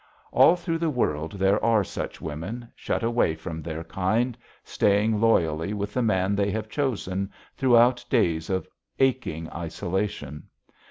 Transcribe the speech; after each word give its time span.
All 0.31 0.55
through 0.55 0.79
the 0.79 0.89
world 0.89 1.33
there 1.33 1.63
are 1.63 1.83
such 1.83 2.19
women, 2.19 2.69
shut 2.75 3.03
away 3.03 3.35
from 3.35 3.61
their 3.61 3.83
kind, 3.83 4.35
staying 4.63 5.21
loyally 5.21 5.73
with 5.73 5.93
the 5.93 6.01
man 6.01 6.35
they 6.35 6.49
have 6.49 6.69
chosen 6.69 7.31
through 7.55 7.79
days 8.09 8.49
of 8.49 8.67
aching 8.97 9.47
isolation. 9.53 10.47